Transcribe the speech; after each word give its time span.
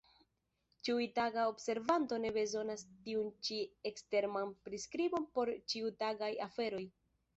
Ĉiutaga 0.87 1.43
observanto 1.49 2.17
ne 2.23 2.31
bezonas 2.39 2.85
tiun 3.09 3.29
ĉi 3.49 3.59
ekstreman 3.93 4.57
priskribon 4.65 5.29
por 5.37 5.53
ĉiutagaj 5.75 6.33
aferoj. 6.49 6.83